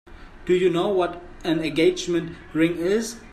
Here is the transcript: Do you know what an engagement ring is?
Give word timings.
Do 0.47 0.55
you 0.55 0.71
know 0.71 0.89
what 0.89 1.21
an 1.43 1.59
engagement 1.63 2.35
ring 2.55 2.75
is? 2.77 3.19